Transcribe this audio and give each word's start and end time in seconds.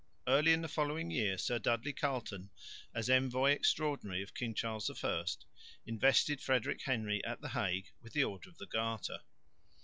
Early 0.25 0.51
in 0.51 0.63
the 0.63 0.67
following 0.67 1.11
year 1.11 1.37
Sir 1.37 1.59
Dudley 1.59 1.93
Carleton, 1.93 2.49
as 2.95 3.07
envoy 3.07 3.51
extraordinary 3.51 4.23
of 4.23 4.33
King 4.33 4.55
Charles 4.55 4.89
I, 5.03 5.25
invested 5.85 6.41
Frederick 6.41 6.81
Henry 6.85 7.23
at 7.23 7.41
the 7.41 7.49
Hague 7.49 7.91
with 8.01 8.13
the 8.13 8.23
Order 8.23 8.49
of 8.49 8.57
the 8.57 8.65
Garter. 8.65 9.19